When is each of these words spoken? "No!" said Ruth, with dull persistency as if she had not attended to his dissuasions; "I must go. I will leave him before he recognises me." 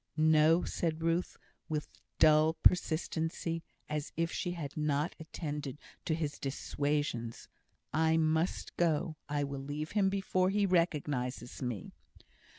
"No!" 0.17 0.63
said 0.63 1.03
Ruth, 1.03 1.37
with 1.69 1.87
dull 2.17 2.53
persistency 2.63 3.61
as 3.87 4.11
if 4.17 4.31
she 4.31 4.53
had 4.53 4.75
not 4.75 5.15
attended 5.19 5.77
to 6.05 6.15
his 6.15 6.39
dissuasions; 6.39 7.47
"I 7.93 8.17
must 8.17 8.75
go. 8.77 9.17
I 9.29 9.43
will 9.43 9.61
leave 9.61 9.91
him 9.91 10.09
before 10.09 10.49
he 10.49 10.65
recognises 10.65 11.61
me." 11.61 11.91